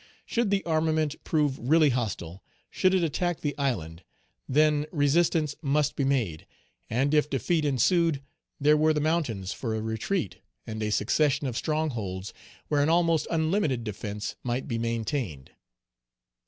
[0.25, 4.03] Should the armament prove really hostile, should it attack the island,
[4.49, 6.47] then resistance must Page 159 be made;
[7.03, 8.23] and if defeat ensued,
[8.59, 12.33] there were the mountains for a retreat, and a succession of strongholds
[12.67, 15.51] where an almost unlimited defence might be maintained.